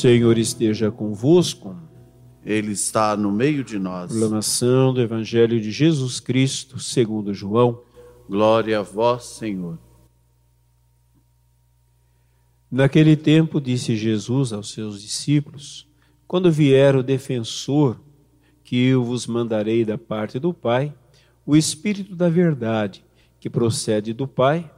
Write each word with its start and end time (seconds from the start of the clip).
Senhor 0.00 0.38
esteja 0.38 0.90
convosco. 0.90 1.76
Ele 2.42 2.72
está 2.72 3.14
no 3.14 3.30
meio 3.30 3.62
de 3.62 3.78
nós. 3.78 4.10
Proclamação 4.10 4.94
do 4.94 5.00
Evangelho 5.02 5.60
de 5.60 5.70
Jesus 5.70 6.18
Cristo, 6.18 6.78
segundo 6.78 7.34
João. 7.34 7.82
Glória 8.26 8.78
a 8.78 8.82
vós, 8.82 9.24
Senhor. 9.24 9.78
Naquele 12.70 13.14
tempo 13.14 13.60
disse 13.60 13.94
Jesus 13.94 14.54
aos 14.54 14.72
seus 14.72 15.02
discípulos: 15.02 15.86
Quando 16.26 16.50
vier 16.50 16.96
o 16.96 17.02
defensor, 17.02 18.00
que 18.64 18.82
eu 18.82 19.04
vos 19.04 19.26
mandarei 19.26 19.84
da 19.84 19.98
parte 19.98 20.38
do 20.38 20.54
Pai, 20.54 20.94
o 21.44 21.54
Espírito 21.54 22.16
da 22.16 22.30
verdade, 22.30 23.04
que 23.38 23.50
procede 23.50 24.14
do 24.14 24.26
Pai, 24.26 24.70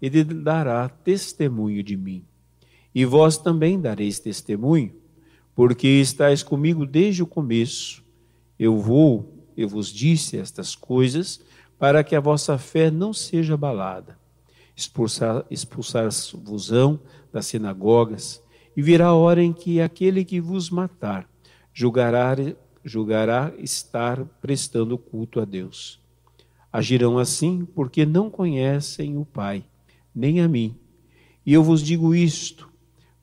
ele 0.00 0.24
dará 0.24 0.88
testemunho 0.88 1.82
de 1.82 1.98
mim. 1.98 2.24
E 2.94 3.04
vós 3.04 3.36
também 3.36 3.80
dareis 3.80 4.18
testemunho, 4.18 4.92
porque 5.54 5.86
estáis 5.86 6.42
comigo 6.42 6.84
desde 6.86 7.22
o 7.22 7.26
começo. 7.26 8.02
Eu 8.58 8.78
vou, 8.78 9.46
eu 9.56 9.68
vos 9.68 9.92
disse 9.92 10.36
estas 10.36 10.74
coisas, 10.74 11.40
para 11.78 12.02
que 12.04 12.16
a 12.16 12.20
vossa 12.20 12.58
fé 12.58 12.90
não 12.90 13.12
seja 13.12 13.54
abalada. 13.54 14.18
Expulsar-vos-ão 15.50 17.00
das 17.32 17.46
sinagogas, 17.46 18.42
e 18.76 18.82
virá 18.82 19.06
a 19.08 19.14
hora 19.14 19.42
em 19.42 19.52
que 19.52 19.80
aquele 19.80 20.24
que 20.24 20.40
vos 20.40 20.70
matar 20.70 21.28
julgará, 21.72 22.36
julgará 22.84 23.52
estar 23.58 24.24
prestando 24.40 24.96
culto 24.96 25.40
a 25.40 25.44
Deus. 25.44 26.00
Agirão 26.72 27.18
assim 27.18 27.64
porque 27.64 28.06
não 28.06 28.30
conhecem 28.30 29.18
o 29.18 29.24
Pai, 29.24 29.64
nem 30.14 30.40
a 30.40 30.48
mim. 30.48 30.76
E 31.44 31.52
eu 31.52 31.64
vos 31.64 31.82
digo 31.82 32.14
isto, 32.14 32.69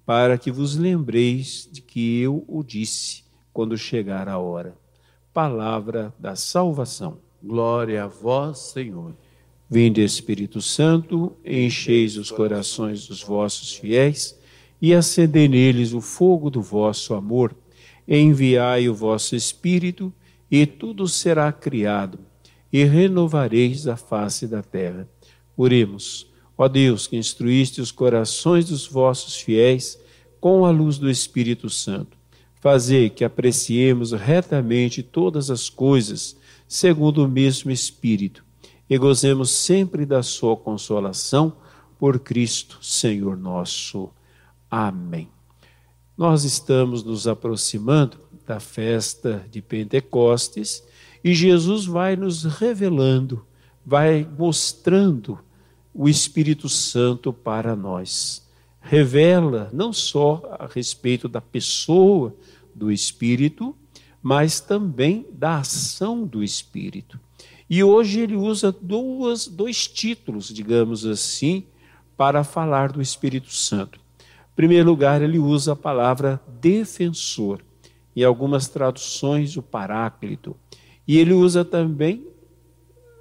para 0.08 0.38
que 0.38 0.50
vos 0.50 0.78
lembreis 0.78 1.68
de 1.70 1.82
que 1.82 2.22
eu 2.22 2.46
o 2.48 2.64
disse 2.64 3.26
quando 3.52 3.78
chegar 3.78 4.30
a 4.30 4.40
hora. 4.40 4.74
Palavra 5.34 6.14
da 6.18 6.34
salvação. 6.34 7.18
Glória 7.44 8.06
a 8.06 8.08
vós, 8.08 8.58
Senhor. 8.72 9.14
Vinde, 9.70 10.02
Espírito 10.02 10.62
Santo, 10.62 11.36
encheis 11.44 12.16
os 12.16 12.32
corações 12.32 13.06
dos 13.06 13.22
vossos 13.22 13.74
fiéis 13.74 14.40
e 14.82 14.94
acendei 14.94 15.50
neles 15.50 15.92
o 15.92 16.00
fogo 16.00 16.50
do 16.50 16.62
vosso 16.62 17.14
amor. 17.14 17.54
Enviai 18.08 18.88
o 18.88 18.96
vosso 18.96 19.36
Espírito 19.36 20.14
e 20.50 20.66
tudo 20.66 21.06
será 21.06 21.52
criado 21.52 22.18
e 22.72 22.86
renovareis 22.86 23.88
a 23.88 23.98
face 23.98 24.48
da 24.48 24.64
terra. 24.64 25.06
Oremos. 25.58 26.27
Ó 26.58 26.68
Deus, 26.68 27.06
que 27.06 27.16
instruíste 27.16 27.80
os 27.80 27.92
corações 27.92 28.66
dos 28.66 28.88
vossos 28.88 29.36
fiéis 29.36 30.00
com 30.40 30.66
a 30.66 30.72
luz 30.72 30.98
do 30.98 31.10
Espírito 31.10 31.70
Santo, 31.70 32.18
fazei 32.60 33.10
que 33.10 33.24
apreciemos 33.24 34.12
retamente 34.12 35.04
todas 35.04 35.52
as 35.52 35.70
coisas 35.70 36.36
segundo 36.68 37.24
o 37.24 37.28
mesmo 37.28 37.70
Espírito 37.70 38.44
e 38.90 38.98
gozemos 38.98 39.52
sempre 39.52 40.06
da 40.06 40.24
sua 40.24 40.56
consolação 40.56 41.54
por 42.00 42.20
Cristo, 42.20 42.80
Senhor 42.82 43.38
nosso. 43.38 44.10
Amém. 44.70 45.30
Nós 46.18 46.44
estamos 46.44 47.04
nos 47.04 47.28
aproximando 47.28 48.18
da 48.46 48.60
festa 48.60 49.46
de 49.52 49.62
Pentecostes 49.62 50.84
e 51.24 51.34
Jesus 51.34 51.86
vai 51.86 52.16
nos 52.16 52.44
revelando, 52.44 53.46
vai 53.86 54.28
mostrando 54.38 55.40
o 55.98 56.08
Espírito 56.08 56.70
Santo 56.70 57.34
para 57.34 57.76
nós. 57.76 58.48
Revela 58.80 59.68
não 59.74 59.92
só 59.92 60.44
a 60.60 60.68
respeito 60.68 61.28
da 61.28 61.42
pessoa 61.42 62.36
do 62.74 62.92
Espírito, 62.92 63.76
mas 64.22 64.60
também 64.60 65.26
da 65.32 65.58
ação 65.58 66.24
do 66.24 66.44
Espírito. 66.44 67.20
E 67.68 67.84
hoje 67.84 68.20
ele 68.20 68.36
usa 68.36 68.72
duas, 68.72 69.48
dois 69.48 69.88
títulos, 69.88 70.50
digamos 70.54 71.04
assim, 71.04 71.66
para 72.16 72.44
falar 72.44 72.92
do 72.92 73.02
Espírito 73.02 73.52
Santo. 73.52 74.00
Em 74.20 74.56
primeiro 74.56 74.88
lugar, 74.88 75.24
ele 75.24 75.40
usa 75.40 75.74
a 75.74 75.76
palavra 75.76 76.40
defensor, 76.62 77.60
em 78.16 78.24
algumas 78.24 78.68
traduções, 78.68 79.58
o 79.58 79.64
paráclito. 79.64 80.56
E 81.08 81.18
ele 81.18 81.34
usa 81.34 81.66
também 81.66 82.28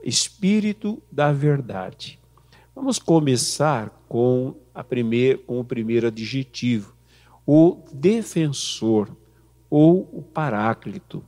Espírito 0.04 1.02
da 1.10 1.32
Verdade. 1.32 2.18
Vamos 2.76 2.98
começar 2.98 3.88
com, 4.06 4.54
a 4.74 4.84
primeir, 4.84 5.38
com 5.46 5.58
o 5.58 5.64
primeiro 5.64 6.08
adjetivo, 6.08 6.92
o 7.46 7.82
defensor 7.90 9.16
ou 9.70 10.06
o 10.12 10.20
paráclito. 10.20 11.24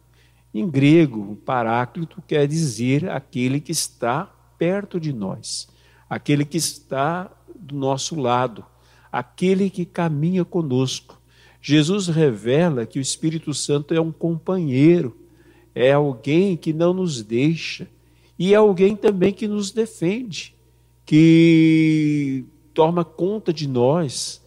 Em 0.53 0.69
grego, 0.69 1.37
paráclito 1.47 2.23
quer 2.29 2.47
dizer 2.47 3.09
aquele 3.09 3.63
que 3.63 3.73
está 3.73 4.31
perto 4.59 5.01
de 5.01 5.11
nós, 5.11 5.67
aquele 6.09 6.45
que 6.45 6.59
está 6.59 7.35
do 7.59 7.75
nosso 7.75 8.15
lado, 8.21 8.63
aquele 9.11 9.71
que 9.71 9.87
caminha 9.87 10.45
conosco. 10.45 11.19
Jesus 11.63 12.09
revela 12.09 12.85
que 12.85 12.99
o 12.99 13.03
Espírito 13.03 13.55
Santo 13.55 13.95
é 13.95 14.01
um 14.01 14.13
companheiro, 14.13 15.17
é 15.75 15.93
alguém 15.93 16.59
que 16.59 16.75
não 16.75 16.93
nos 16.93 17.23
deixa 17.23 17.89
e 18.39 18.53
é 18.53 18.57
alguém 18.57 18.95
também 18.95 19.33
que 19.33 19.49
nos 19.49 19.71
defende 19.71 20.58
que 21.09 22.45
toma 22.75 23.03
conta 23.03 23.51
de 23.51 23.67
nós, 23.67 24.43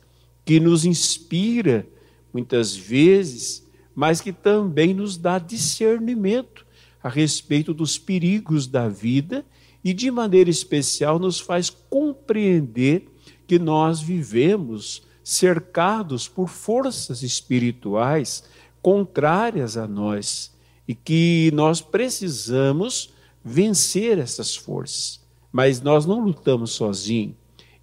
que 0.46 0.60
nos 0.60 0.86
inspira 0.86 1.88
muitas 2.32 2.76
vezes, 2.76 3.68
mas 3.96 4.22
que 4.22 4.32
também 4.32 4.94
nos 4.94 5.18
dá 5.18 5.40
discernimento 5.40 6.64
a 7.02 7.10
respeito 7.10 7.74
dos 7.74 7.98
perigos 7.98 8.68
da 8.68 8.88
vida 8.88 9.44
e, 9.84 9.92
de 9.92 10.12
maneira 10.12 10.52
especial, 10.52 11.18
nos 11.18 11.40
faz 11.40 11.72
compreender 11.72 13.08
que 13.48 13.58
nós 13.58 14.00
vivemos 14.00 15.02
cercados 15.24 16.28
por 16.28 16.48
forças 16.48 17.24
espirituais 17.24 18.44
contrárias 18.84 19.78
a 19.78 19.88
nós 19.88 20.56
e 20.88 20.94
que 20.94 21.50
nós 21.56 21.82
precisamos 21.82 23.12
vencer 23.44 24.20
essas 24.20 24.56
forças. 24.56 25.21
Mas 25.52 25.82
nós 25.82 26.06
não 26.06 26.24
lutamos 26.24 26.72
sozinhos, 26.72 27.36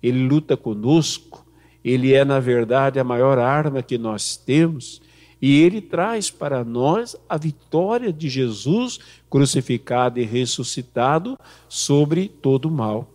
Ele 0.02 0.26
luta 0.26 0.56
conosco, 0.56 1.46
Ele 1.84 2.14
é, 2.14 2.24
na 2.24 2.40
verdade, 2.40 2.98
a 2.98 3.04
maior 3.04 3.38
arma 3.38 3.82
que 3.82 3.98
nós 3.98 4.36
temos, 4.36 5.02
e 5.40 5.60
Ele 5.60 5.80
traz 5.80 6.30
para 6.30 6.64
nós 6.64 7.16
a 7.28 7.36
vitória 7.36 8.12
de 8.12 8.28
Jesus 8.28 8.98
crucificado 9.30 10.18
e 10.18 10.24
ressuscitado 10.24 11.38
sobre 11.68 12.28
todo 12.28 12.66
o 12.66 12.70
mal. 12.70 13.10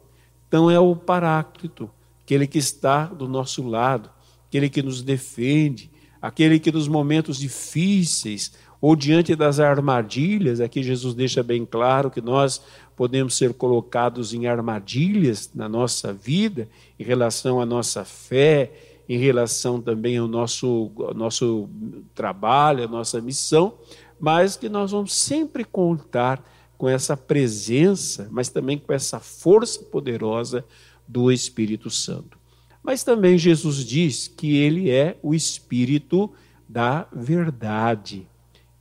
Então 0.47 0.70
é 0.70 0.80
o 0.80 0.96
Paráclito, 0.96 1.90
aquele 2.24 2.47
que 2.47 2.59
está 2.59 3.06
do 3.06 3.28
nosso 3.28 3.68
lado, 3.68 4.09
aquele 4.47 4.70
que 4.70 4.84
nos 4.84 5.02
defende, 5.02 5.90
aquele 6.22 6.59
que 6.59 6.72
nos 6.72 6.88
momentos 6.88 7.38
difíceis 7.38 8.53
ou 8.79 8.96
diante 8.96 9.35
das 9.35 9.59
armadilhas, 9.59 10.59
aqui 10.61 10.84
Jesus 10.84 11.14
deixa 11.14 11.41
bem 11.41 11.66
claro 11.66 12.11
que 12.11 12.22
nós 12.22 12.61
podemos 12.95 13.35
ser 13.35 13.53
colocados 13.53 14.34
em 14.34 14.47
armadilhas 14.47 15.51
na 15.53 15.67
nossa 15.67 16.13
vida, 16.13 16.67
em 16.99 17.03
relação 17.03 17.59
à 17.59 17.66
nossa 17.66 18.05
fé, 18.05 18.72
em 19.07 19.17
relação 19.17 19.81
também 19.81 20.17
ao 20.17 20.28
nosso, 20.28 20.91
ao 20.97 21.13
nosso 21.13 21.69
trabalho, 22.13 22.85
à 22.85 22.87
nossa 22.87 23.19
missão, 23.19 23.78
mas 24.19 24.55
que 24.55 24.69
nós 24.69 24.91
vamos 24.91 25.13
sempre 25.13 25.63
contar 25.63 26.43
com 26.78 26.87
essa 26.87 27.16
presença, 27.16 28.28
mas 28.31 28.49
também 28.49 28.78
com 28.78 28.93
essa 28.93 29.19
força 29.19 29.81
poderosa 29.84 30.66
do 31.07 31.31
Espírito 31.31 31.89
Santo. 31.89 32.37
Mas 32.84 33.03
também 33.03 33.37
Jesus 33.37 33.85
diz 33.85 34.28
que 34.28 34.57
ele 34.57 34.89
é 34.89 35.17
o 35.22 35.34
Espírito 35.34 36.31
da 36.67 37.07
verdade. 37.13 38.28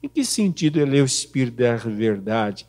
Em 0.02 0.08
que 0.08 0.24
sentido 0.24 0.80
ele 0.80 0.98
é 0.98 1.02
o 1.02 1.06
Espírito 1.06 1.58
da 1.58 1.76
verdade? 1.76 2.66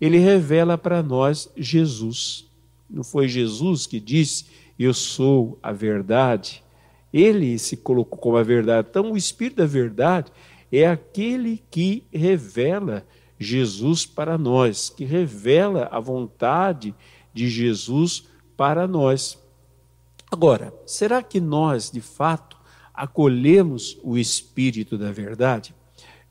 Ele 0.00 0.18
revela 0.18 0.76
para 0.76 1.02
nós 1.02 1.50
Jesus. 1.56 2.46
Não 2.88 3.02
foi 3.02 3.28
Jesus 3.28 3.86
que 3.86 3.98
disse: 3.98 4.46
Eu 4.78 4.92
sou 4.92 5.58
a 5.62 5.72
verdade? 5.72 6.62
Ele 7.12 7.58
se 7.58 7.76
colocou 7.76 8.18
como 8.18 8.36
a 8.36 8.42
verdade. 8.42 8.88
Então, 8.90 9.12
o 9.12 9.16
Espírito 9.16 9.56
da 9.56 9.66
verdade 9.66 10.30
é 10.70 10.86
aquele 10.86 11.62
que 11.70 12.04
revela 12.12 13.06
Jesus 13.38 14.04
para 14.04 14.36
nós, 14.36 14.90
que 14.90 15.04
revela 15.04 15.88
a 15.90 16.00
vontade 16.00 16.94
de 17.32 17.48
Jesus 17.48 18.24
para 18.56 18.86
nós. 18.86 19.38
Agora, 20.30 20.74
será 20.84 21.22
que 21.22 21.40
nós, 21.40 21.90
de 21.90 22.00
fato, 22.00 22.56
acolhemos 22.92 23.98
o 24.02 24.18
Espírito 24.18 24.98
da 24.98 25.12
verdade? 25.12 25.74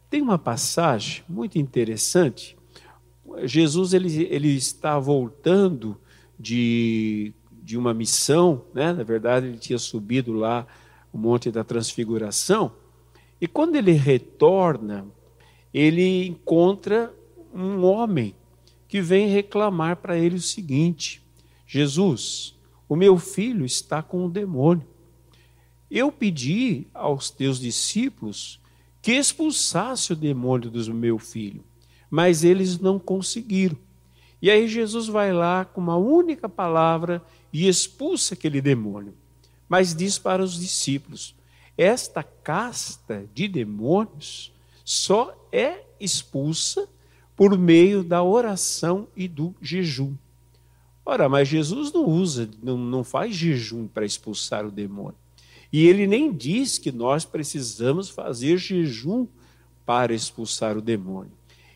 Tem 0.09 0.21
uma 0.21 0.38
passagem 0.38 1.23
muito 1.27 1.57
interessante 1.57 2.57
Jesus 3.44 3.94
ele, 3.94 4.24
ele 4.24 4.56
está 4.56 5.00
voltando 5.00 5.98
de, 6.39 7.33
de 7.51 7.77
uma 7.77 7.94
missão, 7.94 8.63
né? 8.74 8.94
na 8.94 9.04
verdade 9.04 9.48
ele 9.48 9.57
tinha 9.57 9.80
subido 9.80 10.33
lá 10.33 10.68
o 11.12 11.18
Monte 11.18 11.50
da 11.50 11.63
Transfiguração, 11.63 12.74
E 13.39 13.48
quando 13.48 13.75
ele 13.75 13.94
retorna, 13.94 15.06
ele 15.74 16.25
encontra 16.25 17.13
um 17.54 17.83
homem 17.83 18.36
que 18.88 19.01
vem 19.01 19.28
reclamar 19.28 19.98
para 19.98 20.18
ele 20.18 20.36
o 20.36 20.42
seguinte: 20.42 21.21
Jesus, 21.66 22.56
o 22.88 22.95
meu 22.95 23.18
filho 23.18 23.66
está 23.66 24.04
com 24.04 24.25
o 24.25 24.30
demônio. 24.30 24.86
Eu 25.89 26.12
pedi 26.12 26.88
aos 26.94 27.30
teus 27.30 27.60
discípulos 27.60 28.60
que 29.01 29.13
expulsasse 29.13 30.12
o 30.12 30.16
demônio 30.16 30.69
do 30.69 30.94
meu 30.94 31.18
filho, 31.18 31.63
mas 32.15 32.45
eles 32.45 32.79
não 32.79 32.97
conseguiram. 32.97 33.75
E 34.41 34.50
aí 34.50 34.69
Jesus 34.69 35.07
vai 35.07 35.33
lá 35.33 35.65
com 35.65 35.81
uma 35.81 35.97
única 35.97 36.47
palavra 36.47 37.21
e 37.51 37.67
expulsa 37.67 38.35
aquele 38.35 38.62
demônio. 38.62 39.13
Mas 39.67 39.94
diz 39.94 40.17
para 40.17 40.41
os 40.41 40.57
discípulos: 40.57 41.35
esta 41.77 42.23
casta 42.23 43.27
de 43.33 43.50
demônios 43.50 44.53
só 44.85 45.35
é 45.51 45.83
expulsa 46.00 46.88
por 47.35 47.57
meio 47.57 48.01
da 48.01 48.23
oração 48.23 49.09
e 49.13 49.27
do 49.27 49.53
jejum. 49.61 50.13
Ora, 51.06 51.27
mas 51.27 51.50
Jesus 51.50 51.91
não 51.91 52.06
usa, 52.06 52.50
não, 52.63 52.77
não 52.77 53.03
faz 53.03 53.35
jejum 53.35 53.88
para 53.89 54.06
expulsar 54.06 54.65
o 54.65 54.71
demônio. 54.71 55.18
E 55.69 55.85
ele 55.85 56.07
nem 56.07 56.31
diz 56.31 56.77
que 56.77 56.94
nós 56.94 57.25
precisamos 57.25 58.07
fazer 58.07 58.57
jejum 58.57 59.27
para 59.85 60.13
expulsar 60.13 60.77
o 60.77 60.81
demônio. 60.81 61.33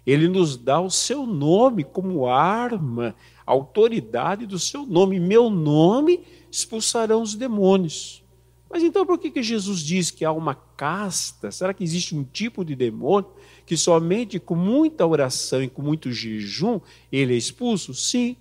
Ele 0.09 0.27
nos 0.27 0.57
dá 0.57 0.81
o 0.81 0.89
seu 0.89 1.27
nome 1.27 1.83
como 1.83 2.25
arma, 2.25 3.15
autoridade 3.45 4.47
do 4.47 4.57
seu 4.57 4.83
nome. 4.83 5.19
Meu 5.19 5.51
nome 5.51 6.21
expulsarão 6.49 7.21
os 7.21 7.35
demônios. 7.35 8.23
Mas 8.67 8.81
então 8.81 9.05
por 9.05 9.19
que, 9.19 9.29
que 9.29 9.43
Jesus 9.43 9.81
diz 9.81 10.09
que 10.09 10.25
há 10.25 10.31
uma 10.31 10.55
casta? 10.55 11.51
Será 11.51 11.75
que 11.75 11.83
existe 11.83 12.15
um 12.15 12.23
tipo 12.23 12.65
de 12.65 12.75
demônio 12.75 13.29
que 13.67 13.77
somente 13.77 14.39
com 14.39 14.55
muita 14.55 15.05
oração 15.05 15.61
e 15.61 15.69
com 15.69 15.83
muito 15.83 16.11
jejum 16.11 16.79
ele 17.11 17.35
é 17.35 17.37
expulso? 17.37 17.93
Sim. 17.93 18.35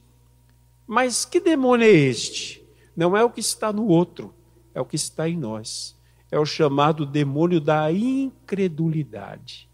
Mas 0.86 1.26
que 1.26 1.38
demônio 1.38 1.86
é 1.86 1.90
este? 1.90 2.64
Não 2.96 3.14
é 3.14 3.22
o 3.22 3.28
que 3.28 3.40
está 3.40 3.74
no 3.74 3.86
outro, 3.86 4.34
é 4.74 4.80
o 4.80 4.86
que 4.86 4.96
está 4.96 5.28
em 5.28 5.36
nós. 5.36 5.94
É 6.30 6.38
o 6.38 6.46
chamado 6.46 7.04
demônio 7.04 7.60
da 7.60 7.92
incredulidade. 7.92 9.67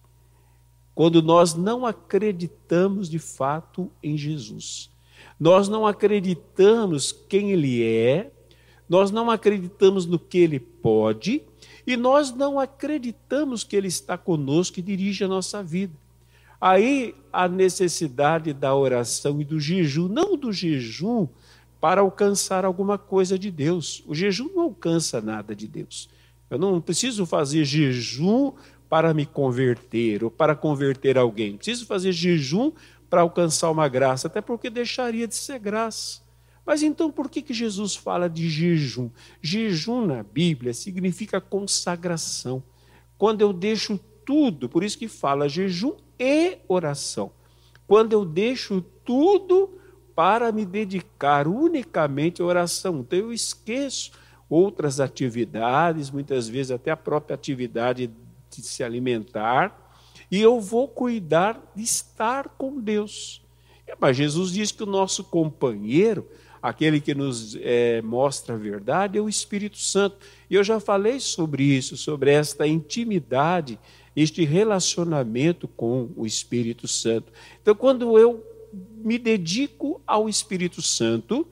Quando 0.94 1.22
nós 1.22 1.54
não 1.54 1.84
acreditamos 1.84 3.08
de 3.08 3.18
fato 3.18 3.90
em 4.02 4.16
Jesus. 4.16 4.90
Nós 5.38 5.68
não 5.68 5.86
acreditamos 5.86 7.10
quem 7.12 7.50
ele 7.50 7.82
é, 7.82 8.30
nós 8.88 9.10
não 9.10 9.30
acreditamos 9.30 10.06
no 10.06 10.18
que 10.18 10.38
ele 10.38 10.60
pode 10.60 11.42
e 11.86 11.96
nós 11.96 12.32
não 12.32 12.58
acreditamos 12.58 13.62
que 13.62 13.76
Ele 13.76 13.88
está 13.88 14.16
conosco 14.16 14.78
e 14.78 14.82
dirige 14.82 15.24
a 15.24 15.28
nossa 15.28 15.62
vida. 15.62 15.94
Aí 16.60 17.14
a 17.30 17.46
necessidade 17.46 18.54
da 18.54 18.74
oração 18.74 19.40
e 19.40 19.44
do 19.44 19.60
jejum, 19.60 20.08
não 20.08 20.36
do 20.36 20.50
jejum 20.52 21.28
para 21.80 22.00
alcançar 22.00 22.64
alguma 22.64 22.96
coisa 22.96 23.38
de 23.38 23.50
Deus. 23.50 24.02
O 24.06 24.14
jejum 24.14 24.48
não 24.54 24.62
alcança 24.62 25.20
nada 25.20 25.54
de 25.54 25.68
Deus. 25.68 26.08
Eu 26.48 26.58
não 26.58 26.80
preciso 26.80 27.26
fazer 27.26 27.64
jejum 27.64 28.52
para 28.94 29.12
me 29.12 29.26
converter 29.26 30.22
ou 30.22 30.30
para 30.30 30.54
converter 30.54 31.18
alguém. 31.18 31.56
Preciso 31.56 31.84
fazer 31.84 32.12
jejum 32.12 32.70
para 33.10 33.22
alcançar 33.22 33.68
uma 33.72 33.88
graça, 33.88 34.28
até 34.28 34.40
porque 34.40 34.70
deixaria 34.70 35.26
de 35.26 35.34
ser 35.34 35.58
graça. 35.58 36.22
Mas 36.64 36.80
então 36.80 37.10
por 37.10 37.28
que, 37.28 37.42
que 37.42 37.52
Jesus 37.52 37.96
fala 37.96 38.30
de 38.30 38.48
jejum? 38.48 39.10
Jejum 39.42 40.06
na 40.06 40.22
Bíblia 40.22 40.72
significa 40.72 41.40
consagração. 41.40 42.62
Quando 43.18 43.40
eu 43.40 43.52
deixo 43.52 43.98
tudo, 44.24 44.68
por 44.68 44.84
isso 44.84 44.96
que 44.96 45.08
fala 45.08 45.48
jejum 45.48 45.96
e 46.16 46.58
oração. 46.68 47.32
Quando 47.88 48.12
eu 48.12 48.24
deixo 48.24 48.80
tudo 49.04 49.76
para 50.14 50.52
me 50.52 50.64
dedicar 50.64 51.48
unicamente 51.48 52.40
à 52.40 52.44
oração. 52.44 53.00
Então 53.00 53.18
eu 53.18 53.32
esqueço 53.32 54.12
outras 54.48 55.00
atividades, 55.00 56.12
muitas 56.12 56.48
vezes 56.48 56.70
até 56.70 56.92
a 56.92 56.96
própria 56.96 57.34
atividade 57.34 58.08
de 58.60 58.68
se 58.68 58.82
alimentar, 58.82 59.80
e 60.30 60.40
eu 60.40 60.60
vou 60.60 60.88
cuidar 60.88 61.60
de 61.74 61.82
estar 61.82 62.48
com 62.48 62.80
Deus. 62.80 63.42
Mas 64.00 64.16
Jesus 64.16 64.52
diz 64.52 64.72
que 64.72 64.82
o 64.82 64.86
nosso 64.86 65.24
companheiro 65.24 66.26
aquele 66.64 66.98
que 66.98 67.14
nos 67.14 67.58
é, 67.60 68.00
mostra 68.00 68.54
a 68.54 68.58
verdade 68.58 69.18
é 69.18 69.20
o 69.20 69.28
Espírito 69.28 69.76
Santo. 69.76 70.16
E 70.48 70.54
eu 70.54 70.64
já 70.64 70.80
falei 70.80 71.20
sobre 71.20 71.62
isso, 71.62 71.94
sobre 71.94 72.30
esta 72.30 72.66
intimidade, 72.66 73.78
este 74.16 74.46
relacionamento 74.46 75.68
com 75.68 76.08
o 76.16 76.24
Espírito 76.24 76.88
Santo. 76.88 77.30
Então, 77.60 77.74
quando 77.74 78.18
eu 78.18 78.42
me 78.72 79.18
dedico 79.18 80.00
ao 80.06 80.26
Espírito 80.26 80.80
Santo, 80.80 81.46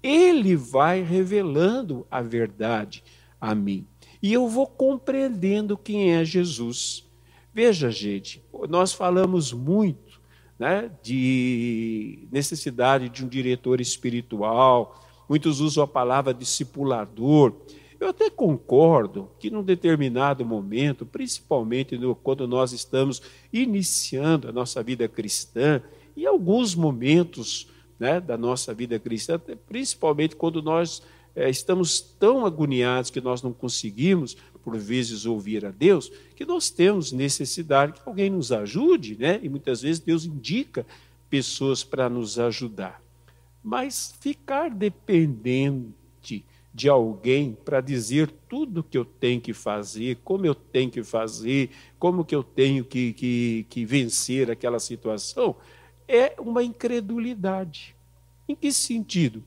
ele 0.00 0.54
vai 0.54 1.02
revelando 1.02 2.06
a 2.08 2.22
verdade 2.22 3.02
a 3.40 3.56
mim. 3.56 3.84
E 4.22 4.32
eu 4.32 4.48
vou 4.48 4.66
compreendendo 4.68 5.76
quem 5.76 6.12
é 6.14 6.24
Jesus. 6.24 7.04
Veja, 7.52 7.90
gente, 7.90 8.40
nós 8.68 8.92
falamos 8.92 9.52
muito 9.52 10.20
né, 10.58 10.92
de 11.02 12.28
necessidade 12.30 13.08
de 13.08 13.24
um 13.24 13.28
diretor 13.28 13.80
espiritual, 13.80 15.04
muitos 15.28 15.60
usam 15.60 15.82
a 15.82 15.88
palavra 15.88 16.32
discipulador. 16.32 17.52
Eu 17.98 18.08
até 18.08 18.30
concordo 18.30 19.28
que 19.40 19.50
num 19.50 19.62
determinado 19.62 20.44
momento, 20.44 21.04
principalmente 21.04 21.98
no, 21.98 22.14
quando 22.14 22.46
nós 22.46 22.72
estamos 22.72 23.20
iniciando 23.52 24.48
a 24.48 24.52
nossa 24.52 24.82
vida 24.84 25.08
cristã, 25.08 25.82
em 26.16 26.26
alguns 26.26 26.76
momentos 26.76 27.68
né, 27.98 28.20
da 28.20 28.36
nossa 28.36 28.72
vida 28.72 28.98
cristã, 28.98 29.40
principalmente 29.66 30.36
quando 30.36 30.62
nós 30.62 31.02
é, 31.34 31.48
estamos 31.48 32.00
tão 32.00 32.44
agoniados 32.44 33.10
que 33.10 33.20
nós 33.20 33.42
não 33.42 33.52
conseguimos 33.52 34.36
por 34.62 34.76
vezes 34.76 35.26
ouvir 35.26 35.64
a 35.64 35.70
Deus, 35.70 36.10
que 36.36 36.44
nós 36.44 36.70
temos 36.70 37.10
necessidade 37.10 37.94
que 37.94 38.00
alguém 38.04 38.30
nos 38.30 38.52
ajude, 38.52 39.16
né? 39.18 39.40
E 39.42 39.48
muitas 39.48 39.82
vezes 39.82 40.00
Deus 40.00 40.24
indica 40.24 40.86
pessoas 41.28 41.82
para 41.82 42.08
nos 42.08 42.38
ajudar. 42.38 43.02
Mas 43.62 44.14
ficar 44.20 44.70
dependente 44.70 46.44
de 46.74 46.88
alguém 46.88 47.56
para 47.64 47.80
dizer 47.80 48.30
tudo 48.48 48.80
o 48.80 48.84
que 48.84 48.96
eu 48.96 49.04
tenho 49.04 49.40
que 49.40 49.52
fazer, 49.52 50.18
como 50.24 50.46
eu 50.46 50.54
tenho 50.54 50.90
que 50.90 51.02
fazer, 51.02 51.70
como 51.98 52.24
que 52.24 52.34
eu 52.34 52.42
tenho 52.42 52.84
que, 52.84 53.12
que, 53.12 53.66
que 53.68 53.84
vencer 53.84 54.50
aquela 54.50 54.78
situação, 54.78 55.56
é 56.08 56.34
uma 56.38 56.62
incredulidade. 56.62 57.94
Em 58.48 58.54
que 58.54 58.72
sentido? 58.72 59.42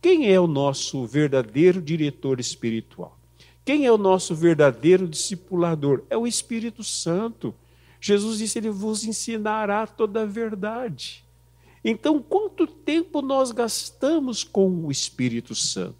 Quem 0.00 0.32
é 0.32 0.40
o 0.40 0.46
nosso 0.46 1.04
verdadeiro 1.06 1.82
diretor 1.82 2.40
espiritual? 2.40 3.18
Quem 3.64 3.84
é 3.84 3.92
o 3.92 3.98
nosso 3.98 4.34
verdadeiro 4.34 5.06
discipulador? 5.06 6.02
É 6.08 6.16
o 6.16 6.26
Espírito 6.26 6.82
Santo. 6.82 7.54
Jesus 8.00 8.38
disse: 8.38 8.58
Ele 8.58 8.70
vos 8.70 9.04
ensinará 9.04 9.86
toda 9.86 10.22
a 10.22 10.26
verdade. 10.26 11.22
Então, 11.84 12.22
quanto 12.22 12.66
tempo 12.66 13.20
nós 13.20 13.52
gastamos 13.52 14.42
com 14.42 14.68
o 14.86 14.90
Espírito 14.90 15.54
Santo? 15.54 15.96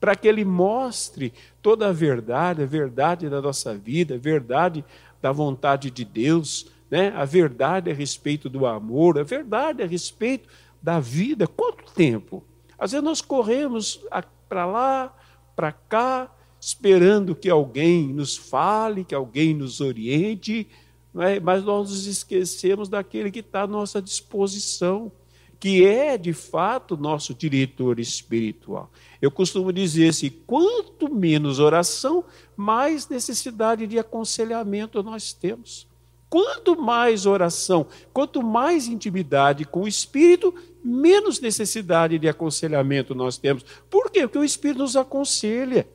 Para 0.00 0.16
que 0.16 0.26
ele 0.26 0.44
mostre 0.44 1.32
toda 1.60 1.88
a 1.88 1.92
verdade, 1.92 2.62
a 2.62 2.66
verdade 2.66 3.28
da 3.28 3.40
nossa 3.40 3.74
vida, 3.74 4.14
a 4.14 4.18
verdade 4.18 4.84
da 5.20 5.30
vontade 5.30 5.90
de 5.90 6.04
Deus, 6.04 6.66
né? 6.90 7.12
a 7.14 7.24
verdade 7.24 7.90
a 7.90 7.94
respeito 7.94 8.48
do 8.48 8.66
amor, 8.66 9.18
a 9.18 9.22
verdade 9.22 9.82
a 9.82 9.86
respeito 9.86 10.48
da 10.82 10.98
vida. 10.98 11.46
Quanto 11.46 11.84
tempo? 11.92 12.42
Às 12.82 12.90
vezes 12.90 13.04
nós 13.04 13.20
corremos 13.20 14.04
para 14.48 14.66
lá, 14.66 15.16
para 15.54 15.70
cá, 15.70 16.34
esperando 16.60 17.32
que 17.32 17.48
alguém 17.48 18.08
nos 18.08 18.36
fale, 18.36 19.04
que 19.04 19.14
alguém 19.14 19.54
nos 19.54 19.80
oriente, 19.80 20.66
é? 21.14 21.38
mas 21.38 21.62
nós 21.62 21.90
nos 21.90 22.08
esquecemos 22.08 22.88
daquele 22.88 23.30
que 23.30 23.38
está 23.38 23.62
à 23.62 23.66
nossa 23.68 24.02
disposição, 24.02 25.12
que 25.60 25.86
é 25.86 26.18
de 26.18 26.32
fato 26.32 26.96
nosso 26.96 27.32
diretor 27.32 28.00
espiritual. 28.00 28.90
Eu 29.20 29.30
costumo 29.30 29.72
dizer 29.72 30.08
assim: 30.08 30.30
quanto 30.44 31.08
menos 31.08 31.60
oração, 31.60 32.24
mais 32.56 33.08
necessidade 33.08 33.86
de 33.86 33.96
aconselhamento 33.96 35.04
nós 35.04 35.32
temos. 35.32 35.86
Quanto 36.32 36.80
mais 36.80 37.26
oração, 37.26 37.86
quanto 38.10 38.42
mais 38.42 38.88
intimidade 38.88 39.66
com 39.66 39.82
o 39.82 39.86
Espírito, 39.86 40.54
menos 40.82 41.38
necessidade 41.42 42.18
de 42.18 42.26
aconselhamento 42.26 43.14
nós 43.14 43.36
temos. 43.36 43.62
Por 43.90 44.10
quê? 44.10 44.22
Porque 44.22 44.38
o 44.38 44.44
Espírito 44.44 44.78
nos 44.78 44.96
aconselha. 44.96 45.86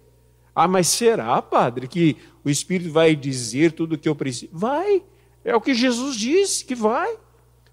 Ah, 0.53 0.67
mas 0.67 0.89
será, 0.89 1.41
padre, 1.41 1.87
que 1.87 2.17
o 2.45 2.51
Espírito 2.51 2.91
vai 2.91 3.15
dizer 3.15 3.71
tudo 3.71 3.95
o 3.95 3.97
que 3.97 4.07
eu 4.07 4.13
preciso? 4.13 4.51
Vai. 4.53 5.01
É 5.43 5.55
o 5.55 5.59
que 5.59 5.73
Jesus 5.73 6.15
disse 6.15 6.63
que 6.63 6.75
vai. 6.75 7.17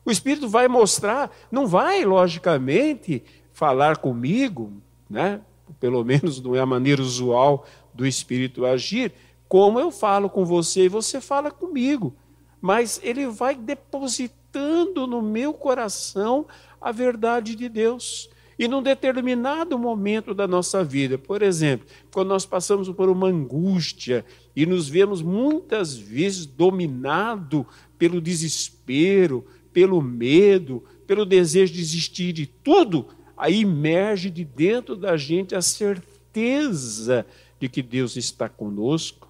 O 0.02 0.11
Espírito 0.11 0.49
vai 0.49 0.66
mostrar, 0.66 1.37
não 1.52 1.66
vai, 1.66 2.02
logicamente, 2.02 3.23
falar 3.52 3.99
comigo, 3.99 4.73
né? 5.11 5.42
pelo 5.78 6.02
menos 6.02 6.40
não 6.40 6.56
é 6.56 6.61
a 6.61 6.66
maneira 6.66 7.02
usual 7.02 7.66
do 7.92 8.06
Espírito 8.06 8.64
agir, 8.64 9.12
como 9.47 9.78
eu 9.78 9.90
falo 9.90 10.30
com 10.30 10.47
você 10.47 10.85
e 10.85 10.88
você 10.88 11.21
fala 11.21 11.50
comigo. 11.50 12.16
Mas 12.64 12.99
ele 13.02 13.26
vai 13.26 13.54
depositando 13.54 15.06
no 15.06 15.21
meu 15.21 15.52
coração 15.52 16.47
a 16.80 16.90
verdade 16.90 17.54
de 17.54 17.68
Deus. 17.68 18.30
E 18.59 18.66
num 18.66 18.83
determinado 18.83 19.78
momento 19.78 20.33
da 20.33 20.49
nossa 20.49 20.83
vida, 20.83 21.18
por 21.18 21.42
exemplo, 21.42 21.87
quando 22.11 22.28
nós 22.28 22.47
passamos 22.47 22.88
por 22.88 23.11
uma 23.11 23.26
angústia 23.26 24.25
e 24.56 24.64
nos 24.64 24.88
vemos 24.88 25.21
muitas 25.21 25.94
vezes 25.94 26.47
dominado 26.47 27.66
pelo 27.99 28.18
desespero, 28.18 29.44
pelo 29.71 30.00
medo, 30.00 30.83
pelo 31.06 31.26
desejo 31.26 31.71
de 31.71 31.80
desistir 31.80 32.33
de 32.33 32.47
tudo, 32.47 33.09
aí 33.37 33.61
emerge 33.61 34.30
de 34.30 34.42
dentro 34.42 34.97
da 34.97 35.18
gente 35.18 35.54
a 35.54 35.61
certeza 35.61 37.26
de 37.61 37.68
que 37.68 37.83
Deus 37.83 38.16
está 38.16 38.49
conosco, 38.49 39.28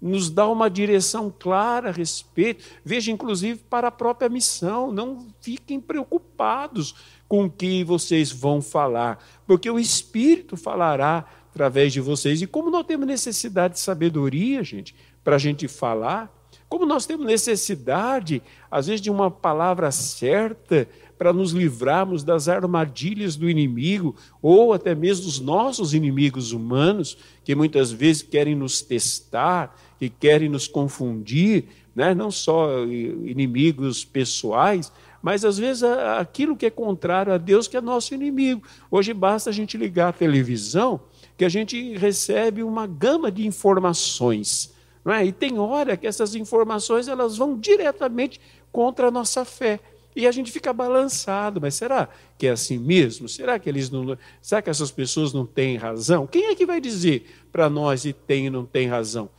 nos 0.00 0.30
dá 0.30 0.48
uma 0.48 0.70
direção 0.70 1.32
clara 1.36 1.90
a 1.90 1.92
respeito. 1.92 2.64
Veja, 2.84 3.12
inclusive, 3.12 3.60
para 3.68 3.88
a 3.88 3.92
própria 3.92 4.28
missão. 4.28 4.90
Não 4.90 5.28
fiquem 5.40 5.80
preocupados 5.80 6.94
com 7.28 7.44
o 7.44 7.50
que 7.50 7.84
vocês 7.84 8.32
vão 8.32 8.60
falar, 8.60 9.22
porque 9.46 9.70
o 9.70 9.78
Espírito 9.78 10.56
falará 10.56 11.24
através 11.50 11.92
de 11.92 12.00
vocês. 12.00 12.42
E 12.42 12.46
como 12.46 12.70
nós 12.70 12.86
temos 12.86 13.06
necessidade 13.06 13.74
de 13.74 13.80
sabedoria, 13.80 14.64
gente, 14.64 14.94
para 15.22 15.36
a 15.36 15.38
gente 15.38 15.68
falar, 15.68 16.32
como 16.68 16.86
nós 16.86 17.04
temos 17.04 17.26
necessidade, 17.26 18.42
às 18.70 18.86
vezes, 18.86 19.00
de 19.00 19.10
uma 19.10 19.30
palavra 19.30 19.90
certa 19.90 20.88
para 21.20 21.34
nos 21.34 21.52
livrarmos 21.52 22.24
das 22.24 22.48
armadilhas 22.48 23.36
do 23.36 23.50
inimigo, 23.50 24.16
ou 24.40 24.72
até 24.72 24.94
mesmo 24.94 25.26
dos 25.26 25.38
nossos 25.38 25.92
inimigos 25.92 26.52
humanos, 26.52 27.14
que 27.44 27.54
muitas 27.54 27.92
vezes 27.92 28.22
querem 28.22 28.54
nos 28.54 28.80
testar, 28.80 29.76
que 29.98 30.08
querem 30.08 30.48
nos 30.48 30.66
confundir, 30.66 31.64
né? 31.94 32.14
não 32.14 32.30
só 32.30 32.86
inimigos 32.86 34.02
pessoais, 34.02 34.90
mas 35.20 35.44
às 35.44 35.58
vezes 35.58 35.82
aquilo 35.82 36.56
que 36.56 36.64
é 36.64 36.70
contrário 36.70 37.34
a 37.34 37.36
Deus 37.36 37.68
que 37.68 37.76
é 37.76 37.82
nosso 37.82 38.14
inimigo. 38.14 38.62
Hoje 38.90 39.12
basta 39.12 39.50
a 39.50 39.52
gente 39.52 39.76
ligar 39.76 40.08
a 40.08 40.14
televisão 40.14 41.02
que 41.36 41.44
a 41.44 41.50
gente 41.50 41.98
recebe 41.98 42.62
uma 42.62 42.86
gama 42.86 43.30
de 43.30 43.46
informações. 43.46 44.72
Não 45.04 45.12
é? 45.12 45.26
E 45.26 45.32
tem 45.32 45.58
hora 45.58 45.98
que 45.98 46.06
essas 46.06 46.34
informações 46.34 47.08
elas 47.08 47.36
vão 47.36 47.58
diretamente 47.58 48.40
contra 48.72 49.08
a 49.08 49.10
nossa 49.10 49.44
fé. 49.44 49.80
E 50.14 50.26
a 50.26 50.32
gente 50.32 50.50
fica 50.50 50.72
balançado, 50.72 51.60
mas 51.60 51.74
será 51.74 52.08
que 52.36 52.46
é 52.46 52.50
assim 52.50 52.78
mesmo? 52.78 53.28
Será 53.28 53.58
que 53.58 53.68
eles 53.68 53.90
não. 53.90 54.16
Será 54.42 54.60
que 54.60 54.68
essas 54.68 54.90
pessoas 54.90 55.32
não 55.32 55.46
têm 55.46 55.76
razão? 55.76 56.26
Quem 56.26 56.46
é 56.46 56.54
que 56.54 56.66
vai 56.66 56.80
dizer 56.80 57.26
para 57.52 57.70
nós 57.70 58.02
se 58.02 58.12
tem 58.12 58.46
e 58.46 58.50
não 58.50 58.66
tem 58.66 58.88
razão? 58.88 59.30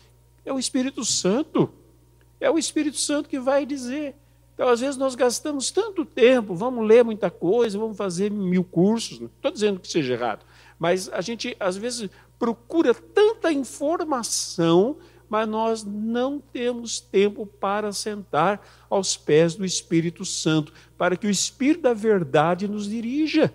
É 0.45 0.53
o 0.53 0.59
Espírito 0.59 1.03
Santo. 1.03 1.69
É 2.39 2.49
o 2.49 2.57
Espírito 2.57 2.97
Santo 2.97 3.29
que 3.29 3.39
vai 3.39 3.65
dizer. 3.65 4.15
Então, 4.53 4.69
às 4.69 4.79
vezes, 4.79 4.95
nós 4.95 5.15
gastamos 5.15 5.71
tanto 5.71 6.05
tempo, 6.05 6.53
vamos 6.53 6.87
ler 6.87 7.03
muita 7.03 7.31
coisa, 7.31 7.77
vamos 7.79 7.97
fazer 7.97 8.29
mil 8.29 8.63
cursos. 8.63 9.19
Não 9.19 9.27
estou 9.27 9.51
dizendo 9.51 9.79
que 9.79 9.87
seja 9.87 10.13
errado, 10.13 10.45
mas 10.77 11.09
a 11.09 11.19
gente, 11.21 11.55
às 11.59 11.75
vezes, 11.75 12.09
procura 12.37 12.93
tanta 12.93 13.51
informação, 13.51 14.97
mas 15.31 15.47
nós 15.47 15.85
não 15.85 16.41
temos 16.41 16.99
tempo 16.99 17.45
para 17.45 17.93
sentar 17.93 18.61
aos 18.89 19.15
pés 19.15 19.55
do 19.55 19.63
Espírito 19.63 20.25
Santo, 20.25 20.73
para 20.97 21.15
que 21.15 21.25
o 21.25 21.29
Espírito 21.29 21.83
da 21.83 21.93
verdade 21.93 22.67
nos 22.67 22.89
dirija. 22.89 23.53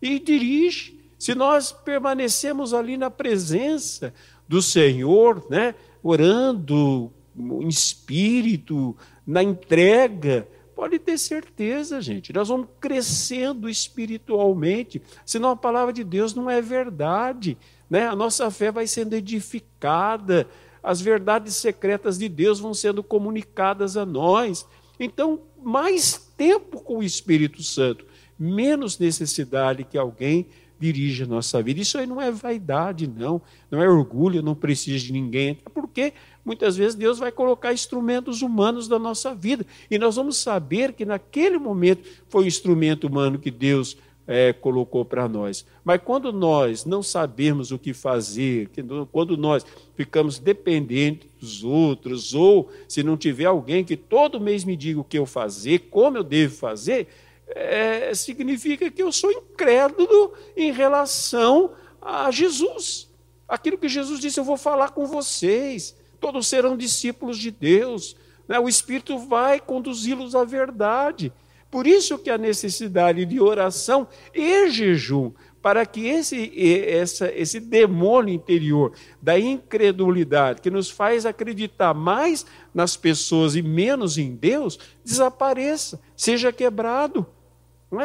E 0.00 0.20
dirige. 0.20 1.00
Se 1.18 1.34
nós 1.34 1.72
permanecemos 1.72 2.72
ali 2.72 2.96
na 2.96 3.10
presença 3.10 4.14
do 4.46 4.62
Senhor, 4.62 5.44
né? 5.50 5.74
orando 6.04 7.12
em 7.36 7.66
espírito, 7.66 8.96
na 9.26 9.42
entrega, 9.42 10.46
pode 10.72 11.00
ter 11.00 11.18
certeza, 11.18 12.00
gente, 12.00 12.32
nós 12.32 12.46
vamos 12.46 12.68
crescendo 12.80 13.68
espiritualmente, 13.68 15.02
senão 15.26 15.50
a 15.50 15.56
palavra 15.56 15.92
de 15.92 16.04
Deus 16.04 16.32
não 16.32 16.48
é 16.48 16.62
verdade, 16.62 17.58
né? 17.90 18.06
a 18.06 18.14
nossa 18.14 18.48
fé 18.52 18.70
vai 18.70 18.86
sendo 18.86 19.14
edificada, 19.14 20.46
as 20.82 21.00
verdades 21.00 21.56
secretas 21.56 22.18
de 22.18 22.28
Deus 22.28 22.58
vão 22.58 22.74
sendo 22.74 23.02
comunicadas 23.02 23.96
a 23.96 24.04
nós. 24.04 24.66
Então, 24.98 25.40
mais 25.62 26.32
tempo 26.36 26.80
com 26.80 26.98
o 26.98 27.02
Espírito 27.02 27.62
Santo, 27.62 28.04
menos 28.38 28.98
necessidade 28.98 29.84
que 29.84 29.96
alguém 29.96 30.48
dirige 30.82 31.22
a 31.22 31.26
nossa 31.26 31.62
vida. 31.62 31.80
Isso 31.80 31.96
aí 31.96 32.06
não 32.06 32.20
é 32.20 32.32
vaidade, 32.32 33.06
não, 33.06 33.40
não 33.70 33.80
é 33.80 33.88
orgulho, 33.88 34.42
não 34.42 34.54
precisa 34.54 35.04
de 35.04 35.12
ninguém, 35.12 35.56
porque 35.72 36.12
muitas 36.44 36.76
vezes 36.76 36.96
Deus 36.96 37.20
vai 37.20 37.30
colocar 37.30 37.72
instrumentos 37.72 38.42
humanos 38.42 38.88
da 38.88 38.98
nossa 38.98 39.32
vida 39.32 39.64
e 39.88 39.96
nós 39.96 40.16
vamos 40.16 40.38
saber 40.38 40.92
que 40.92 41.04
naquele 41.04 41.56
momento 41.56 42.02
foi 42.28 42.44
o 42.44 42.48
instrumento 42.48 43.06
humano 43.06 43.38
que 43.38 43.50
Deus 43.50 43.96
é, 44.26 44.52
colocou 44.52 45.04
para 45.04 45.28
nós. 45.28 45.64
Mas 45.84 46.00
quando 46.04 46.32
nós 46.32 46.84
não 46.84 47.02
sabemos 47.02 47.70
o 47.72 47.78
que 47.78 47.92
fazer, 47.92 48.70
quando 49.10 49.36
nós 49.36 49.64
ficamos 49.94 50.38
dependentes 50.38 51.28
dos 51.40 51.64
outros, 51.64 52.34
ou 52.34 52.70
se 52.88 53.02
não 53.02 53.16
tiver 53.16 53.46
alguém 53.46 53.84
que 53.84 53.96
todo 53.96 54.40
mês 54.40 54.64
me 54.64 54.76
diga 54.76 55.00
o 55.00 55.04
que 55.04 55.18
eu 55.18 55.26
fazer, 55.26 55.80
como 55.90 56.16
eu 56.16 56.22
devo 56.22 56.54
fazer, 56.54 57.08
é, 57.48 58.14
significa 58.14 58.90
que 58.90 59.02
eu 59.02 59.12
sou 59.12 59.30
incrédulo 59.30 60.32
em 60.56 60.72
relação 60.72 61.72
a 62.00 62.30
Jesus. 62.30 63.10
Aquilo 63.46 63.76
que 63.76 63.88
Jesus 63.88 64.20
disse, 64.20 64.40
eu 64.40 64.44
vou 64.44 64.56
falar 64.56 64.90
com 64.90 65.06
vocês, 65.06 65.94
todos 66.20 66.46
serão 66.46 66.76
discípulos 66.76 67.36
de 67.36 67.50
Deus. 67.50 68.16
Né? 68.48 68.58
O 68.58 68.68
Espírito 68.68 69.18
vai 69.18 69.60
conduzi-los 69.60 70.34
à 70.34 70.44
verdade. 70.44 71.32
Por 71.72 71.86
isso 71.86 72.18
que 72.18 72.28
a 72.28 72.36
necessidade 72.36 73.24
de 73.24 73.40
oração 73.40 74.06
e 74.34 74.68
jejum, 74.68 75.32
para 75.62 75.86
que 75.86 76.06
esse, 76.06 76.52
essa, 76.86 77.32
esse 77.34 77.58
demônio 77.58 78.34
interior 78.34 78.92
da 79.22 79.40
incredulidade, 79.40 80.60
que 80.60 80.70
nos 80.70 80.90
faz 80.90 81.24
acreditar 81.24 81.94
mais 81.94 82.44
nas 82.74 82.94
pessoas 82.94 83.56
e 83.56 83.62
menos 83.62 84.18
em 84.18 84.34
Deus, 84.34 84.78
desapareça, 85.02 85.98
seja 86.14 86.52
quebrado. 86.52 87.26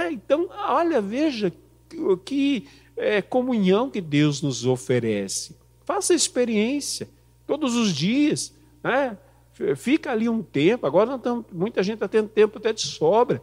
É? 0.01 0.13
Então, 0.13 0.47
olha, 0.49 1.01
veja 1.01 1.51
que 2.23 2.69
é, 2.95 3.21
comunhão 3.21 3.89
que 3.89 3.99
Deus 3.99 4.41
nos 4.41 4.65
oferece. 4.65 5.57
Faça 5.83 6.13
experiência 6.13 7.09
todos 7.45 7.75
os 7.75 7.93
dias. 7.93 8.53
Né? 8.81 9.17
Fica 9.75 10.13
ali 10.13 10.29
um 10.29 10.41
tempo. 10.41 10.87
Agora 10.87 11.15
estamos, 11.15 11.45
muita 11.51 11.83
gente 11.83 11.95
está 11.95 12.07
tendo 12.07 12.29
tempo 12.29 12.59
até 12.59 12.71
de 12.71 12.83
sobra. 12.83 13.41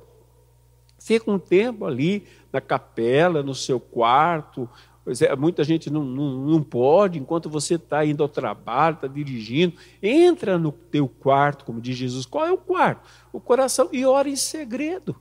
Fica 1.05 1.31
um 1.31 1.39
tempo 1.39 1.85
ali 1.85 2.25
na 2.51 2.63
capela, 2.63 3.43
no 3.43 3.55
seu 3.55 3.79
quarto. 3.79 4.67
É, 5.21 5.37
muita 5.37 5.63
gente 5.63 5.91
não, 5.91 6.03
não, 6.03 6.47
não 6.47 6.63
pode, 6.63 7.19
enquanto 7.19 7.51
você 7.51 7.75
está 7.75 8.07
indo 8.07 8.23
ao 8.23 8.29
trabalho, 8.29 8.95
está 8.95 9.07
dirigindo, 9.07 9.75
entra 10.03 10.57
no 10.57 10.73
teu 10.73 11.07
quarto, 11.07 11.67
como 11.67 11.79
diz 11.79 11.95
Jesus. 11.95 12.25
Qual 12.25 12.47
é 12.47 12.51
o 12.51 12.57
quarto? 12.57 13.07
O 13.31 13.39
coração, 13.39 13.91
e 13.93 14.07
ora 14.07 14.31
em 14.31 14.37
segredo. 14.37 15.15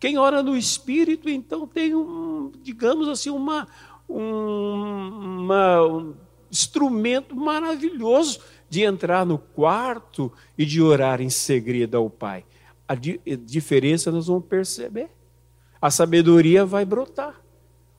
Quem 0.00 0.18
ora 0.18 0.42
no 0.42 0.56
Espírito, 0.56 1.28
então 1.28 1.68
tem 1.68 1.94
um, 1.94 2.50
digamos 2.60 3.06
assim, 3.08 3.30
uma, 3.30 3.68
um, 4.08 5.42
uma, 5.44 5.86
um 5.86 6.14
instrumento 6.50 7.36
maravilhoso 7.36 8.40
de 8.68 8.82
entrar 8.82 9.24
no 9.24 9.38
quarto 9.38 10.32
e 10.58 10.66
de 10.66 10.82
orar 10.82 11.20
em 11.20 11.30
segredo 11.30 11.96
ao 11.96 12.10
Pai. 12.10 12.44
A, 12.88 12.96
di 12.96 13.20
a 13.24 13.36
diferença 13.36 14.10
nós 14.10 14.26
vamos 14.26 14.44
perceber. 14.46 15.16
A 15.80 15.90
sabedoria 15.90 16.64
vai 16.64 16.84
brotar, 16.84 17.40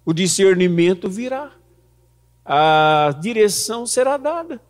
o 0.06 0.14
discernimento 0.14 1.10
virá, 1.10 1.52
a 2.44 3.16
direção 3.22 3.86
será 3.86 4.18
dada. 4.18 4.62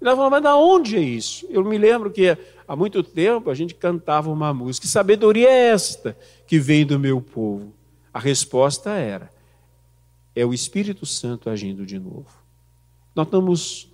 E 0.00 0.04
nós 0.04 0.16
vamos, 0.16 0.30
mas 0.30 0.42
de 0.42 0.48
onde 0.48 0.96
é 0.96 1.00
isso? 1.00 1.46
Eu 1.48 1.64
me 1.64 1.78
lembro 1.78 2.10
que 2.10 2.36
há 2.66 2.76
muito 2.76 3.02
tempo 3.02 3.50
a 3.50 3.54
gente 3.54 3.74
cantava 3.74 4.30
uma 4.30 4.52
música, 4.52 4.86
sabedoria 4.86 5.48
é 5.48 5.68
esta 5.68 6.16
que 6.46 6.58
vem 6.58 6.84
do 6.84 6.98
meu 6.98 7.20
povo? 7.20 7.72
A 8.12 8.18
resposta 8.18 8.90
era, 8.90 9.30
é 10.34 10.44
o 10.44 10.54
Espírito 10.54 11.04
Santo 11.06 11.50
agindo 11.50 11.84
de 11.84 11.98
novo. 11.98 12.28
Nós 13.14 13.26
estamos 13.26 13.88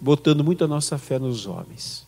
botando 0.00 0.44
muito 0.44 0.64
a 0.64 0.68
nossa 0.68 0.98
fé 0.98 1.18
nos 1.18 1.46
homens. 1.46 2.06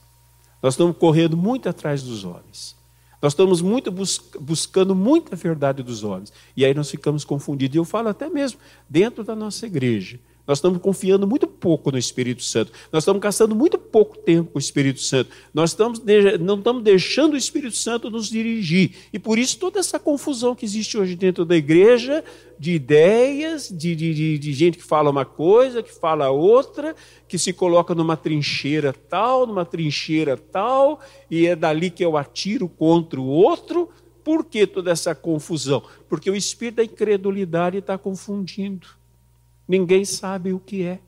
Nós 0.62 0.74
estamos 0.74 0.96
correndo 0.96 1.36
muito 1.36 1.68
atrás 1.68 2.02
dos 2.02 2.24
homens. 2.24 2.76
Nós 3.20 3.32
estamos 3.32 3.60
muito 3.60 3.90
bus 3.90 4.20
buscando 4.40 4.94
muita 4.94 5.36
verdade 5.36 5.82
dos 5.82 6.02
homens. 6.02 6.32
E 6.56 6.64
aí 6.64 6.72
nós 6.72 6.90
ficamos 6.90 7.24
confundidos. 7.24 7.74
E 7.74 7.78
eu 7.78 7.84
falo 7.84 8.08
até 8.08 8.28
mesmo 8.28 8.58
dentro 8.88 9.22
da 9.22 9.34
nossa 9.34 9.66
igreja. 9.66 10.18
Nós 10.50 10.58
estamos 10.58 10.80
confiando 10.80 11.28
muito 11.28 11.46
pouco 11.46 11.92
no 11.92 11.96
Espírito 11.96 12.42
Santo. 12.42 12.72
Nós 12.92 13.04
estamos 13.04 13.22
gastando 13.22 13.54
muito 13.54 13.78
pouco 13.78 14.18
tempo 14.18 14.50
com 14.50 14.58
o 14.58 14.60
Espírito 14.60 15.00
Santo. 15.00 15.30
Nós 15.54 15.70
estamos 15.70 16.02
não 16.40 16.58
estamos 16.58 16.82
deixando 16.82 17.34
o 17.34 17.36
Espírito 17.36 17.76
Santo 17.76 18.10
nos 18.10 18.28
dirigir. 18.28 18.96
E 19.12 19.18
por 19.20 19.38
isso 19.38 19.60
toda 19.60 19.78
essa 19.78 19.96
confusão 19.96 20.56
que 20.56 20.64
existe 20.64 20.98
hoje 20.98 21.14
dentro 21.14 21.44
da 21.44 21.54
igreja, 21.54 22.24
de 22.58 22.72
ideias, 22.72 23.68
de, 23.68 23.94
de, 23.94 24.38
de 24.38 24.52
gente 24.52 24.76
que 24.76 24.82
fala 24.82 25.08
uma 25.08 25.24
coisa, 25.24 25.84
que 25.84 25.94
fala 25.94 26.30
outra, 26.30 26.96
que 27.28 27.38
se 27.38 27.52
coloca 27.52 27.94
numa 27.94 28.16
trincheira 28.16 28.92
tal, 28.92 29.46
numa 29.46 29.64
trincheira 29.64 30.36
tal, 30.36 30.98
e 31.30 31.46
é 31.46 31.54
dali 31.54 31.90
que 31.90 32.04
eu 32.04 32.16
atiro 32.16 32.68
contra 32.68 33.20
o 33.20 33.24
outro. 33.24 33.88
Por 34.24 34.44
que 34.44 34.66
toda 34.66 34.90
essa 34.90 35.14
confusão? 35.14 35.80
Porque 36.08 36.28
o 36.28 36.34
espírito 36.34 36.78
da 36.78 36.84
incredulidade 36.84 37.78
está 37.78 37.96
confundindo. 37.96 38.98
Ninguém 39.70 40.04
sabe 40.04 40.52
o 40.52 40.58
que 40.58 40.82
é. 40.82 40.98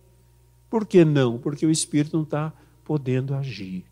Por 0.70 0.86
que 0.86 1.04
não? 1.04 1.36
Porque 1.36 1.66
o 1.66 1.70
espírito 1.70 2.16
não 2.16 2.22
está 2.22 2.52
podendo 2.84 3.34
agir. 3.34 3.84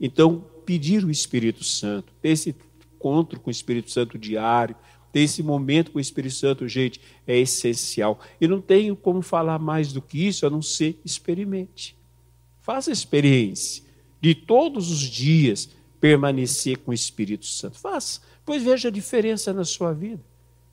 Então, 0.00 0.44
pedir 0.64 1.04
o 1.04 1.10
Espírito 1.10 1.64
Santo, 1.64 2.12
ter 2.22 2.28
esse 2.28 2.54
encontro 2.94 3.40
com 3.40 3.48
o 3.48 3.50
Espírito 3.50 3.90
Santo 3.90 4.16
diário, 4.16 4.76
ter 5.12 5.22
esse 5.22 5.42
momento 5.42 5.90
com 5.90 5.98
o 5.98 6.00
Espírito 6.00 6.36
Santo, 6.36 6.68
gente, 6.68 7.00
é 7.26 7.36
essencial. 7.36 8.20
E 8.40 8.46
não 8.46 8.60
tenho 8.60 8.94
como 8.94 9.22
falar 9.22 9.58
mais 9.58 9.92
do 9.92 10.00
que 10.00 10.24
isso 10.24 10.46
a 10.46 10.50
não 10.50 10.62
ser 10.62 10.96
experimente. 11.04 11.96
Faça 12.62 12.92
experiência 12.92 13.82
de 14.20 14.36
todos 14.36 14.88
os 14.88 15.00
dias 15.00 15.68
permanecer 16.00 16.78
com 16.78 16.92
o 16.92 16.94
Espírito 16.94 17.44
Santo. 17.44 17.76
Faça. 17.76 18.20
Pois 18.46 18.62
veja 18.62 18.86
a 18.86 18.92
diferença 18.92 19.52
na 19.52 19.64
sua 19.64 19.92
vida. 19.92 20.22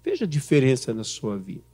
Veja 0.03 0.25
a 0.25 0.27
diferença 0.27 0.93
na 0.93 1.03
sua 1.03 1.35
vida. 1.35 1.65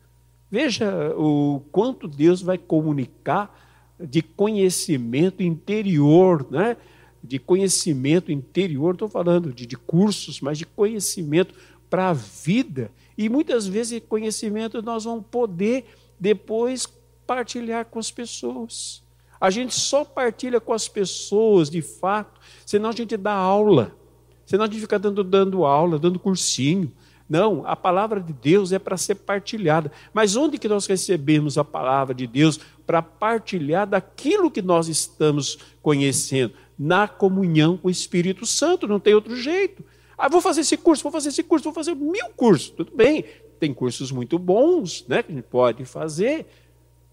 Veja 0.53 1.15
o 1.17 1.63
quanto 1.71 2.07
Deus 2.07 2.39
vai 2.43 2.59
comunicar 2.59 3.59
de 3.99 4.21
conhecimento 4.21 5.41
interior, 5.41 6.45
né? 6.51 6.77
de 7.23 7.39
conhecimento 7.39 8.31
interior, 8.31 8.93
estou 8.93 9.07
falando 9.07 9.51
de, 9.51 9.65
de 9.65 9.75
cursos, 9.75 10.41
mas 10.41 10.59
de 10.59 10.65
conhecimento 10.67 11.55
para 11.89 12.09
a 12.09 12.13
vida. 12.13 12.91
E 13.17 13.27
muitas 13.29 13.65
vezes 13.65 13.99
conhecimento 14.07 14.79
nós 14.83 15.05
vamos 15.05 15.25
poder 15.31 15.85
depois 16.19 16.85
partilhar 17.25 17.85
com 17.85 17.97
as 17.97 18.11
pessoas. 18.11 19.01
A 19.41 19.49
gente 19.49 19.73
só 19.73 20.05
partilha 20.05 20.61
com 20.61 20.71
as 20.71 20.87
pessoas, 20.87 21.67
de 21.67 21.81
fato, 21.81 22.39
senão 22.63 22.91
a 22.91 22.93
gente 22.93 23.17
dá 23.17 23.33
aula. 23.33 23.97
Senão 24.45 24.65
a 24.65 24.67
gente 24.67 24.81
fica 24.81 24.99
dando, 24.99 25.23
dando 25.23 25.65
aula, 25.65 25.97
dando 25.97 26.19
cursinho. 26.19 26.91
Não, 27.27 27.65
a 27.65 27.75
palavra 27.75 28.19
de 28.19 28.33
Deus 28.33 28.71
é 28.71 28.79
para 28.79 28.97
ser 28.97 29.15
partilhada. 29.15 29.91
Mas 30.13 30.35
onde 30.35 30.57
que 30.57 30.67
nós 30.67 30.85
recebemos 30.85 31.57
a 31.57 31.63
palavra 31.63 32.13
de 32.13 32.27
Deus 32.27 32.59
para 32.85 33.01
partilhar 33.01 33.87
daquilo 33.87 34.51
que 34.51 34.61
nós 34.61 34.87
estamos 34.87 35.57
conhecendo? 35.81 36.53
Na 36.77 37.07
comunhão 37.07 37.77
com 37.77 37.87
o 37.87 37.91
Espírito 37.91 38.45
Santo, 38.45 38.87
não 38.87 38.99
tem 38.99 39.13
outro 39.13 39.35
jeito. 39.35 39.83
Ah, 40.17 40.29
vou 40.29 40.41
fazer 40.41 40.61
esse 40.61 40.77
curso, 40.77 41.03
vou 41.03 41.11
fazer 41.11 41.29
esse 41.29 41.43
curso, 41.43 41.63
vou 41.63 41.73
fazer 41.73 41.95
mil 41.95 42.29
cursos. 42.35 42.69
Tudo 42.69 42.91
bem, 42.95 43.25
tem 43.59 43.73
cursos 43.73 44.11
muito 44.11 44.37
bons 44.37 45.05
né, 45.07 45.23
que 45.23 45.31
a 45.31 45.35
gente 45.35 45.45
pode 45.45 45.85
fazer. 45.85 46.45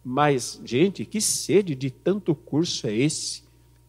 Mas, 0.05 0.61
gente, 0.65 1.05
que 1.05 1.21
sede 1.21 1.75
de 1.75 1.91
tanto 1.91 2.35
curso 2.35 2.87
é 2.87 2.95
esse? 2.95 3.43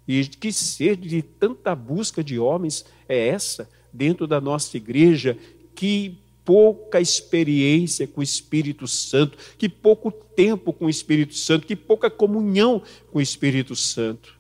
E 0.08 0.26
que 0.26 0.52
sede 0.52 1.08
de 1.08 1.22
tanta 1.22 1.74
busca 1.74 2.24
de 2.24 2.38
homens 2.38 2.86
é 3.08 3.28
essa 3.28 3.70
dentro 3.94 4.28
da 4.28 4.42
nossa 4.42 4.76
igreja? 4.78 5.38
Que 5.82 6.16
pouca 6.46 7.02
experiência 7.02 8.06
com 8.06 8.22
o 8.22 8.24
Espírito 8.24 8.88
Santo, 8.88 9.36
que 9.58 9.68
pouco 9.68 10.12
tempo 10.12 10.72
com 10.72 10.86
o 10.86 10.90
Espírito 10.92 11.34
Santo, 11.34 11.66
que 11.66 11.76
pouca 11.76 12.08
comunhão 12.08 12.84
com 13.12 13.18
o 13.18 13.22
Espírito 13.22 13.76
Santo. 13.76 14.40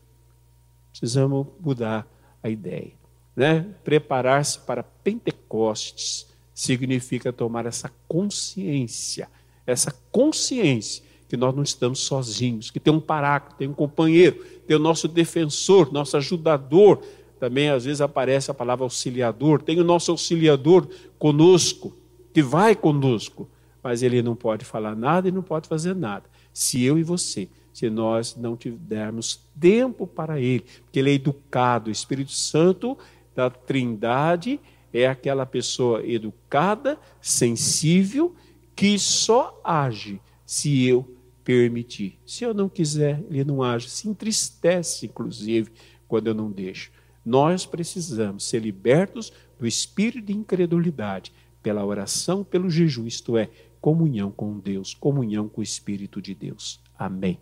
Precisamos 0.92 1.48
mudar 1.60 2.08
a 2.44 2.48
ideia. 2.48 2.92
Né? 3.36 3.65
Preparar-se 3.84 4.60
para 4.60 4.84
Pentecostes 4.84 6.28
significa 6.54 7.34
tomar 7.34 7.65
essa 7.65 7.92
consciência, 8.08 9.28
essa 9.65 9.92
consciência 10.12 11.04
que 11.28 11.36
nós 11.36 11.56
não 11.56 11.63
estamos 11.63 12.02
sozinhos, 12.02 12.70
que 12.70 12.80
tem 12.80 12.94
um 12.94 13.00
paráclito, 13.00 13.58
tem 13.58 13.68
um 13.68 13.74
companheiro, 13.74 14.46
tem 14.68 14.78
o 14.78 14.80
nosso 14.80 15.08
defensor, 15.08 15.92
nosso 15.92 16.15
ajudador. 16.18 17.02
Também 17.41 17.71
às 17.71 17.86
vezes 17.86 18.01
aparece 18.01 18.51
a 18.51 18.54
palavra 18.54 18.86
auxiliador, 18.86 19.63
tem 19.63 19.80
o 19.80 19.84
nosso 19.84 20.12
auxiliador 20.12 20.88
conosco, 21.17 21.91
que 22.32 22.43
vai 22.43 22.75
conosco, 22.75 23.49
mas 23.82 24.04
ele 24.04 24.21
não 24.21 24.36
pode 24.36 24.63
falar 24.63 24.95
nada 24.95 25.27
e 25.27 25.32
não 25.32 25.41
pode 25.41 25.67
fazer 25.67 25.95
nada. 25.95 26.25
Se 26.54 26.84
eu 26.84 26.99
e 26.99 27.04
você, 27.04 27.49
se 27.73 27.89
nós 27.89 28.36
não 28.36 28.56
tivermos 28.56 29.39
tempo 29.60 30.06
para 30.06 30.39
ele, 30.39 30.63
porque 30.84 30.99
ele 30.99 31.10
é 31.10 31.13
educado, 31.15 31.89
o 31.89 31.91
Espírito 31.91 32.32
Santo 32.32 32.95
da 33.36 33.49
Trindade 33.49 34.60
é 34.93 35.08
aquela 35.08 35.43
pessoa 35.43 36.06
educada, 36.06 36.99
sensível, 37.19 38.36
que 38.75 38.99
só 38.99 39.60
age 39.63 40.21
se 40.45 40.86
eu 40.86 41.12
permitir. 41.43 42.19
Se 42.23 42.43
eu 42.43 42.54
não 42.54 42.69
quiser, 42.69 43.19
ele 43.32 43.43
não 43.43 43.63
age. 43.63 43.89
Se 43.89 44.08
entristece, 44.08 45.08
inclusive, 45.08 45.71
quando 46.08 46.27
eu 46.27 46.36
não 46.36 46.51
deixo. 46.51 46.91
Nós 47.24 47.66
precisamos 47.66 48.48
ser 48.48 48.60
libertos 48.60 49.32
do 49.60 49.68
espírito 49.68 50.26
de 50.26 50.34
incredulidade 50.34 51.32
pela 51.62 51.86
oração, 51.86 52.44
pelo 52.44 52.70
jejum, 52.70 53.06
isto 53.06 53.38
é, 53.38 53.50
comunhão 53.80 54.32
com 54.32 54.60
Deus, 54.60 54.94
comunhão 54.94 55.50
com 55.50 55.62
o 55.62 55.64
Espírito 55.64 56.22
de 56.22 56.36
Deus. 56.36 56.80
Amém. 56.98 57.40